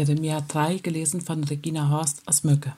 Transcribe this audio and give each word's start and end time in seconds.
Jeremia 0.00 0.40
3, 0.48 0.78
gelesen 0.78 1.20
von 1.20 1.44
Regina 1.44 1.90
Horst 1.90 2.22
aus 2.24 2.42
Mücke. 2.42 2.72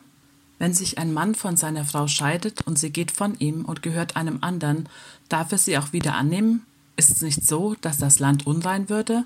Wenn 0.59 0.75
sich 0.75 0.99
ein 0.99 1.13
Mann 1.13 1.37
von 1.37 1.57
seiner 1.57 1.85
Frau 1.85 2.09
scheidet 2.09 2.67
und 2.67 2.81
sie 2.81 2.91
geht 2.91 3.13
von 3.13 3.39
ihm 3.39 3.65
und 3.65 3.81
gehört 3.81 4.17
einem 4.17 4.39
anderen, 4.41 4.89
darf 5.29 5.53
er 5.53 5.59
sie 5.59 5.79
auch 5.79 5.93
wieder 5.93 6.17
annehmen? 6.17 6.67
Ist 6.97 7.13
es 7.13 7.23
nicht 7.23 7.47
so, 7.47 7.77
dass 7.81 7.99
das 7.99 8.19
Land 8.19 8.45
unrein 8.49 8.89
würde? 8.89 9.25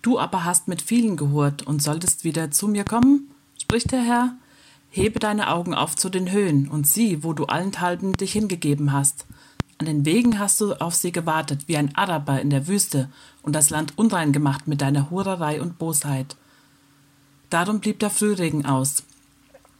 Du 0.00 0.18
aber 0.18 0.46
hast 0.46 0.66
mit 0.66 0.80
vielen 0.80 1.18
gehurt 1.18 1.66
und 1.66 1.82
solltest 1.82 2.24
wieder 2.24 2.50
zu 2.52 2.68
mir 2.68 2.84
kommen? 2.84 3.28
spricht 3.60 3.92
der 3.92 4.02
Herr. 4.02 4.34
Hebe 4.88 5.18
deine 5.18 5.50
Augen 5.50 5.74
auf 5.74 5.94
zu 5.94 6.08
den 6.08 6.32
Höhen 6.32 6.68
und 6.68 6.86
sieh, 6.86 7.22
wo 7.22 7.34
du 7.34 7.44
allenthalben 7.44 8.14
dich 8.14 8.32
hingegeben 8.32 8.92
hast. 8.92 9.26
An 9.76 9.84
den 9.84 10.06
Wegen 10.06 10.38
hast 10.38 10.58
du 10.62 10.72
auf 10.80 10.94
sie 10.94 11.12
gewartet, 11.12 11.64
wie 11.66 11.76
ein 11.76 11.94
Araber 11.96 12.40
in 12.40 12.48
der 12.48 12.66
Wüste, 12.66 13.10
und 13.42 13.54
das 13.54 13.68
Land 13.68 13.92
unrein 13.96 14.32
gemacht 14.32 14.66
mit 14.68 14.80
deiner 14.80 15.10
Hurerei 15.10 15.60
und 15.60 15.76
Bosheit. 15.76 16.34
Darum 17.50 17.80
blieb 17.80 18.00
der 18.00 18.10
Frühregen 18.10 18.66
aus, 18.66 19.04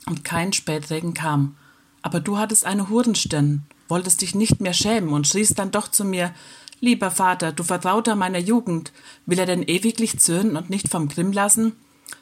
und 0.07 0.25
kein 0.25 0.53
Spätregen 0.53 1.15
kam. 1.15 1.57
Aber 2.03 2.21
du 2.21 2.39
hattest 2.39 2.65
eine 2.65 2.89
Hurenstirn, 2.89 3.65
wolltest 3.89 4.23
dich 4.23 4.35
nicht 4.35 4.61
mehr 4.61 4.73
schämen 4.73 5.11
und 5.11 5.27
schriest 5.27 5.59
dann 5.59 5.73
doch 5.73 5.89
zu 5.89 6.05
mir, 6.05 6.33
Lieber 6.79 7.11
Vater, 7.11 7.53
du 7.53 7.63
Vertrauter 7.63 8.17
meiner 8.17 8.39
Jugend, 8.39 8.93
will 9.25 9.39
er 9.39 9.47
denn 9.47 9.63
ewiglich 9.63 10.19
zürnen 10.19 10.57
und 10.57 10.69
nicht 10.69 10.91
vom 10.91 11.09
Grimm 11.09 11.33
lassen? 11.33 11.73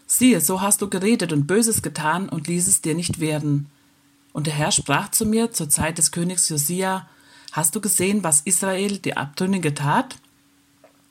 Siehe, 0.07 0.41
so 0.41 0.61
hast 0.61 0.81
du 0.81 0.89
geredet 0.89 1.33
und 1.33 1.49
Böses 1.49 1.83
getan 1.83 2.29
und 2.29 2.47
ließ 2.47 2.69
es 2.69 2.81
dir 2.81 2.95
nicht 2.95 3.19
werden. 3.19 3.69
Und 4.33 4.47
der 4.47 4.55
Herr 4.55 4.71
sprach 4.71 5.11
zu 5.11 5.27
mir 5.27 5.51
zur 5.51 5.69
Zeit 5.69 5.99
des 5.99 6.13
Königs 6.13 6.49
Josia, 6.49 7.09
Hast 7.51 7.75
du 7.75 7.81
gesehen, 7.81 8.25
was 8.25 8.43
Israel, 8.43 8.99
die 8.99 9.17
Abtrünnige, 9.17 9.75
tat? 9.75 10.17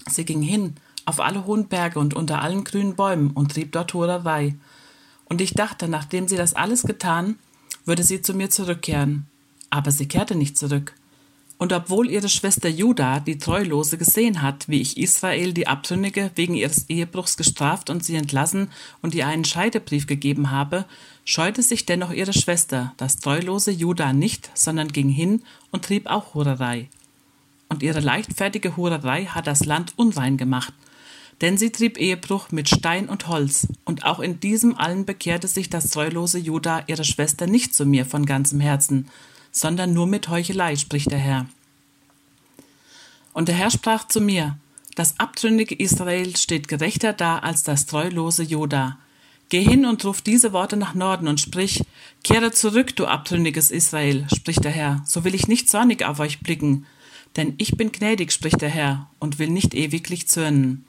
Sie 0.10 0.26
ging 0.26 0.42
hin 0.42 0.76
auf 1.06 1.20
alle 1.20 1.46
hohen 1.46 1.68
Berge 1.68 2.00
und 2.00 2.14
unter 2.14 2.42
allen 2.42 2.64
grünen 2.64 2.96
Bäumen 2.96 3.32
und 3.32 3.54
trieb 3.54 3.72
dort 3.72 3.94
Hurerei. 3.94 4.56
Und 5.26 5.42
ich 5.42 5.54
dachte, 5.54 5.88
nachdem 5.88 6.28
sie 6.28 6.38
das 6.38 6.54
alles 6.54 6.84
getan, 6.84 7.38
würde 7.86 8.04
sie 8.04 8.22
zu 8.22 8.34
mir 8.34 8.50
zurückkehren. 8.50 9.26
Aber 9.70 9.92
sie 9.92 10.08
kehrte 10.08 10.36
nicht 10.36 10.58
zurück. 10.58 10.94
Und 11.58 11.72
obwohl 11.72 12.10
ihre 12.10 12.30
Schwester 12.30 12.68
Juda, 12.68 13.20
die 13.20 13.38
Treulose, 13.38 13.98
gesehen 13.98 14.42
hat, 14.42 14.68
wie 14.68 14.82
ich 14.82 14.98
Israel, 14.98 15.54
die 15.54 15.68
Abtrünnige, 15.68 16.32
wegen 16.36 16.56
ihres 16.56 16.90
Ehebruchs 16.90 17.38
gestraft 17.38 17.90
und 17.90 18.04
sie 18.04 18.16
entlassen 18.16 18.70
und 19.02 19.16
ihr 19.16 19.28
einen 19.28 19.46
Scheidebrief 19.46 20.06
gegeben 20.06 20.52
habe, 20.52 20.86
scheute 21.26 21.62
sich 21.62 21.86
dennoch 21.86 22.12
ihre 22.12 22.34
Schwester, 22.34 22.94
das 22.98 23.20
treulose 23.20 23.72
Juda, 23.72 24.14
nicht, 24.14 24.52
sondern 24.56 24.90
ging 24.90 25.10
hin 25.10 25.42
und 25.72 25.86
trieb 25.86 26.08
auch 26.08 26.34
Hurerei. 26.34 26.90
Und 27.70 27.82
ihre 27.82 28.02
leichtfertige 28.02 28.76
Hurerei 28.76 29.26
hat 29.26 29.48
das 29.48 29.66
Land 29.66 29.94
unrein 29.96 30.38
gemacht, 30.38 30.74
denn 31.44 31.58
sie 31.58 31.72
trieb 31.72 31.98
Ehebruch 31.98 32.52
mit 32.52 32.70
Stein 32.70 33.10
und 33.10 33.28
Holz, 33.28 33.68
und 33.84 34.06
auch 34.06 34.22
in 34.22 34.40
diesem 34.40 34.78
allen 34.78 35.04
bekehrte 35.04 35.50
sich 35.50 35.70
das 35.70 35.90
treulose 35.90 36.40
Juda, 36.40 36.86
ihre 36.88 37.04
Schwester, 37.04 37.48
nicht 37.48 37.76
zu 37.76 37.86
mir 37.86 38.06
von 38.06 38.26
ganzem 38.26 38.62
Herzen, 38.62 39.10
sondern 39.52 39.94
nur 39.94 40.08
mit 40.08 40.30
Heuchelei, 40.30 40.78
spricht 40.78 41.12
der 41.12 41.20
Herr. 41.20 41.46
Und 43.34 43.50
der 43.50 43.56
Herr 43.56 43.72
sprach 43.72 44.08
zu 44.08 44.22
mir, 44.22 44.58
das 44.96 45.20
abtrünnige 45.20 45.76
Israel 45.76 46.34
steht 46.38 46.70
gerechter 46.70 47.12
da 47.12 47.40
als 47.40 47.64
das 47.64 47.88
treulose 47.88 48.44
Joda. 48.44 48.98
Geh 49.50 49.66
hin 49.66 49.86
und 49.86 50.06
ruf 50.06 50.22
diese 50.22 50.54
Worte 50.54 50.78
nach 50.78 50.94
Norden 50.94 51.28
und 51.28 51.42
sprich, 51.42 51.84
Kehre 52.24 52.54
zurück, 52.54 52.96
du 52.96 53.06
abtrünniges 53.06 53.70
Israel, 53.70 54.28
spricht 54.34 54.64
der 54.64 54.72
Herr, 54.72 55.04
so 55.06 55.26
will 55.26 55.36
ich 55.36 55.50
nicht 55.50 55.70
zornig 55.70 56.06
auf 56.06 56.22
euch 56.22 56.40
blicken, 56.40 56.86
denn 57.36 57.56
ich 57.58 57.76
bin 57.76 57.92
gnädig, 57.92 58.32
spricht 58.32 58.62
der 58.62 58.70
Herr, 58.70 59.10
und 59.20 59.40
will 59.40 59.50
nicht 59.50 59.74
ewiglich 59.74 60.30
zürnen. 60.30 60.86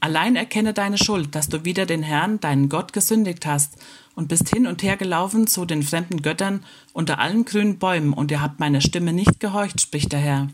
Allein 0.00 0.36
erkenne 0.36 0.74
deine 0.74 0.98
Schuld, 0.98 1.34
dass 1.34 1.48
du 1.48 1.64
wieder 1.64 1.86
den 1.86 2.02
Herrn, 2.02 2.38
deinen 2.40 2.68
Gott, 2.68 2.92
gesündigt 2.92 3.46
hast 3.46 3.76
und 4.14 4.28
bist 4.28 4.48
hin 4.48 4.66
und 4.66 4.82
her 4.82 4.96
gelaufen 4.96 5.46
zu 5.46 5.64
den 5.64 5.82
fremden 5.82 6.22
Göttern 6.22 6.64
unter 6.92 7.18
allen 7.18 7.44
grünen 7.44 7.78
Bäumen, 7.78 8.12
und 8.12 8.30
ihr 8.30 8.40
habt 8.40 8.60
meiner 8.60 8.80
Stimme 8.80 9.12
nicht 9.12 9.40
gehorcht, 9.40 9.80
spricht 9.80 10.12
der 10.12 10.20
Herr. 10.20 10.48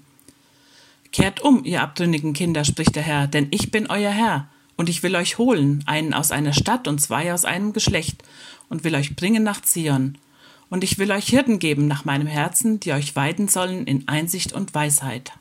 Kehrt 1.12 1.40
um, 1.40 1.64
ihr 1.64 1.82
abtrünnigen 1.82 2.32
Kinder, 2.32 2.64
spricht 2.64 2.96
der 2.96 3.02
Herr, 3.02 3.26
denn 3.26 3.48
ich 3.50 3.70
bin 3.70 3.88
euer 3.88 4.10
Herr, 4.10 4.48
und 4.76 4.88
ich 4.88 5.02
will 5.02 5.14
euch 5.16 5.38
holen, 5.38 5.82
einen 5.86 6.14
aus 6.14 6.32
einer 6.32 6.52
Stadt 6.52 6.88
und 6.88 7.00
zwei 7.00 7.32
aus 7.32 7.44
einem 7.44 7.72
Geschlecht, 7.72 8.22
und 8.68 8.84
will 8.84 8.94
euch 8.94 9.16
bringen 9.16 9.42
nach 9.42 9.60
Zion. 9.60 10.18
Und 10.70 10.82
ich 10.82 10.98
will 10.98 11.12
euch 11.12 11.26
Hirten 11.26 11.58
geben 11.58 11.86
nach 11.86 12.06
meinem 12.06 12.26
Herzen, 12.26 12.80
die 12.80 12.92
euch 12.92 13.14
weiden 13.14 13.48
sollen 13.48 13.86
in 13.86 14.08
Einsicht 14.08 14.54
und 14.54 14.74
Weisheit. 14.74 15.32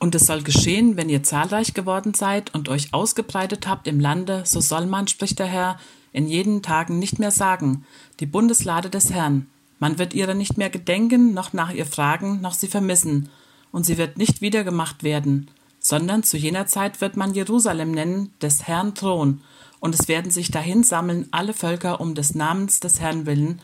Und 0.00 0.14
es 0.14 0.26
soll 0.26 0.42
geschehen, 0.42 0.96
wenn 0.96 1.10
ihr 1.10 1.22
zahlreich 1.22 1.74
geworden 1.74 2.14
seid 2.14 2.54
und 2.54 2.70
euch 2.70 2.94
ausgebreitet 2.94 3.68
habt 3.68 3.86
im 3.86 4.00
Lande, 4.00 4.42
so 4.46 4.58
soll 4.58 4.86
man, 4.86 5.06
spricht 5.06 5.38
der 5.38 5.46
Herr, 5.46 5.78
in 6.12 6.26
jenen 6.26 6.62
Tagen 6.62 6.98
nicht 6.98 7.18
mehr 7.18 7.30
sagen, 7.30 7.84
die 8.18 8.26
Bundeslade 8.26 8.88
des 8.88 9.12
Herrn. 9.12 9.46
Man 9.78 9.98
wird 9.98 10.14
ihrer 10.14 10.32
nicht 10.34 10.56
mehr 10.56 10.70
gedenken, 10.70 11.34
noch 11.34 11.52
nach 11.52 11.70
ihr 11.70 11.84
fragen, 11.84 12.40
noch 12.40 12.54
sie 12.54 12.66
vermissen, 12.66 13.28
und 13.72 13.84
sie 13.84 13.98
wird 13.98 14.16
nicht 14.16 14.40
wieder 14.40 14.64
gemacht 14.64 15.04
werden, 15.04 15.50
sondern 15.78 16.22
zu 16.22 16.38
jener 16.38 16.66
Zeit 16.66 17.02
wird 17.02 17.16
man 17.16 17.34
Jerusalem 17.34 17.92
nennen, 17.92 18.32
des 18.40 18.66
Herrn 18.66 18.94
Thron, 18.94 19.42
und 19.80 19.94
es 19.94 20.08
werden 20.08 20.30
sich 20.30 20.50
dahin 20.50 20.82
sammeln 20.82 21.28
alle 21.30 21.52
Völker 21.52 22.00
um 22.00 22.14
des 22.14 22.34
Namens 22.34 22.80
des 22.80 23.00
Herrn 23.00 23.26
willen 23.26 23.60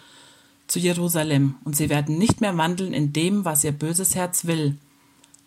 zu 0.67 0.79
Jerusalem, 0.79 1.55
und 1.65 1.77
sie 1.77 1.89
werden 1.89 2.19
nicht 2.19 2.43
mehr 2.43 2.57
wandeln 2.59 2.93
in 2.93 3.15
dem, 3.15 3.47
was 3.47 3.65
ihr 3.65 3.73
böses 3.73 4.15
Herz 4.15 4.45
will, 4.45 4.77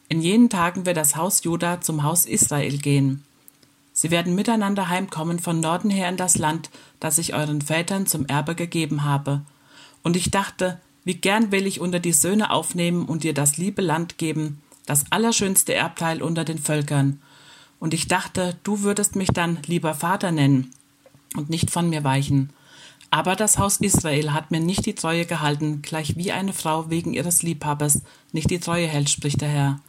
in 0.09 0.21
jenen 0.21 0.49
Tagen 0.49 0.85
wird 0.87 0.97
das 0.97 1.15
Haus 1.15 1.43
Juda 1.43 1.81
zum 1.81 2.03
Haus 2.03 2.25
Israel 2.25 2.79
gehen. 2.79 3.23
Sie 3.93 4.09
werden 4.09 4.33
miteinander 4.33 4.89
heimkommen 4.89 5.39
von 5.39 5.59
Norden 5.59 5.91
her 5.91 6.09
in 6.09 6.17
das 6.17 6.37
Land, 6.37 6.71
das 6.99 7.17
ich 7.19 7.35
euren 7.35 7.61
Vätern 7.61 8.07
zum 8.07 8.25
Erbe 8.25 8.55
gegeben 8.55 9.03
habe. 9.03 9.41
Und 10.01 10.15
ich 10.15 10.31
dachte, 10.31 10.79
wie 11.03 11.15
gern 11.15 11.51
will 11.51 11.67
ich 11.67 11.79
unter 11.79 11.99
die 11.99 12.13
Söhne 12.13 12.49
aufnehmen 12.49 13.05
und 13.05 13.23
dir 13.23 13.33
das 13.33 13.57
liebe 13.57 13.81
Land 13.81 14.17
geben, 14.17 14.61
das 14.85 15.05
allerschönste 15.11 15.75
Erbteil 15.75 16.23
unter 16.23 16.43
den 16.43 16.57
Völkern. 16.57 17.21
Und 17.79 17.93
ich 17.93 18.07
dachte, 18.07 18.57
du 18.63 18.81
würdest 18.81 19.15
mich 19.15 19.29
dann 19.29 19.59
lieber 19.67 19.93
Vater 19.93 20.31
nennen 20.31 20.71
und 21.35 21.49
nicht 21.49 21.69
von 21.69 21.87
mir 21.87 22.03
weichen. 22.03 22.51
Aber 23.11 23.35
das 23.35 23.59
Haus 23.59 23.77
Israel 23.77 24.33
hat 24.33 24.49
mir 24.49 24.59
nicht 24.59 24.85
die 24.85 24.95
Treue 24.95 25.25
gehalten, 25.25 25.81
gleich 25.81 26.15
wie 26.15 26.31
eine 26.31 26.53
Frau 26.53 26.89
wegen 26.89 27.13
ihres 27.13 27.43
Liebhabers 27.43 28.01
nicht 28.31 28.49
die 28.49 28.59
Treue 28.59 28.87
hält, 28.87 29.09
spricht 29.09 29.41
der 29.41 29.49
Herr. 29.49 29.79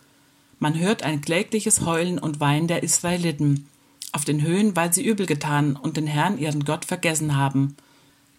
Man 0.60 0.78
hört 0.78 1.02
ein 1.02 1.22
klägliches 1.22 1.86
Heulen 1.86 2.18
und 2.18 2.38
Weinen 2.38 2.68
der 2.68 2.82
Israeliten 2.82 3.66
auf 4.12 4.26
den 4.26 4.42
Höhen, 4.42 4.76
weil 4.76 4.92
sie 4.92 5.04
übel 5.04 5.24
getan 5.24 5.74
und 5.74 5.96
den 5.96 6.06
Herrn 6.06 6.38
ihren 6.38 6.64
Gott 6.64 6.84
vergessen 6.84 7.36
haben. 7.36 7.76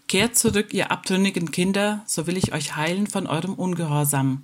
Kehrt 0.07 0.37
zurück, 0.37 0.73
ihr 0.73 0.91
abtrünnigen 0.91 1.51
Kinder, 1.51 2.03
so 2.05 2.27
will 2.27 2.37
ich 2.37 2.53
euch 2.53 2.75
heilen 2.75 3.07
von 3.07 3.25
eurem 3.25 3.55
Ungehorsam. 3.55 4.43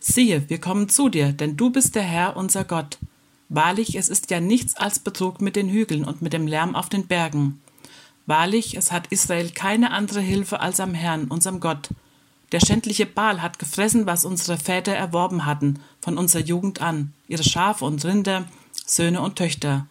Siehe, 0.00 0.48
wir 0.48 0.58
kommen 0.58 0.88
zu 0.88 1.10
dir, 1.10 1.32
denn 1.32 1.56
du 1.56 1.70
bist 1.70 1.96
der 1.96 2.02
Herr, 2.02 2.36
unser 2.36 2.64
Gott. 2.64 2.98
Wahrlich, 3.50 3.96
es 3.96 4.08
ist 4.08 4.30
ja 4.30 4.40
nichts 4.40 4.76
als 4.76 4.98
Betrug 4.98 5.42
mit 5.42 5.54
den 5.56 5.68
Hügeln 5.68 6.04
und 6.04 6.22
mit 6.22 6.32
dem 6.32 6.46
Lärm 6.46 6.74
auf 6.74 6.88
den 6.88 7.08
Bergen. 7.08 7.60
Wahrlich, 8.24 8.74
es 8.76 8.90
hat 8.90 9.08
Israel 9.08 9.50
keine 9.50 9.90
andere 9.90 10.20
Hilfe 10.20 10.60
als 10.60 10.80
am 10.80 10.94
Herrn, 10.94 11.24
unserem 11.24 11.60
Gott. 11.60 11.90
Der 12.52 12.60
schändliche 12.60 13.04
Baal 13.04 13.42
hat 13.42 13.58
gefressen, 13.58 14.06
was 14.06 14.24
unsere 14.24 14.56
Väter 14.56 14.92
erworben 14.92 15.44
hatten, 15.44 15.80
von 16.00 16.16
unserer 16.16 16.42
Jugend 16.42 16.80
an, 16.80 17.12
ihre 17.28 17.44
Schafe 17.44 17.84
und 17.84 18.04
Rinder, 18.04 18.46
Söhne 18.86 19.20
und 19.20 19.36
Töchter. 19.36 19.86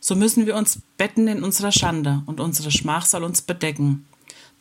So 0.00 0.16
müssen 0.16 0.46
wir 0.46 0.56
uns 0.56 0.80
betten 0.96 1.28
in 1.28 1.44
unserer 1.44 1.72
Schande, 1.72 2.22
und 2.26 2.40
unsere 2.40 2.72
Schmach 2.72 3.06
soll 3.06 3.22
uns 3.22 3.42
bedecken. 3.42 4.06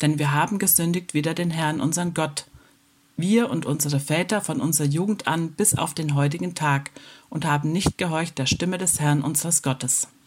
Denn 0.02 0.20
wir 0.20 0.32
haben 0.32 0.60
gesündigt 0.60 1.14
wider 1.14 1.34
den 1.34 1.50
Herrn, 1.50 1.82
unseren 1.82 2.14
Gott, 2.14 2.46
wir 3.18 3.50
und 3.50 3.66
unsere 3.66 4.00
Väter 4.00 4.42
von 4.42 4.62
unserer 4.62 4.88
Jugend 4.88 5.28
an 5.28 5.52
bis 5.52 5.76
auf 5.76 5.94
den 5.94 6.16
heutigen 6.16 6.54
Tag, 6.56 6.92
und 7.30 7.46
haben 7.46 7.72
nicht 7.72 7.98
gehorcht 7.98 8.38
der 8.38 8.46
Stimme 8.46 8.78
des 8.78 9.00
Herrn 9.00 9.22
unseres 9.22 9.64
Gottes. 9.64 10.08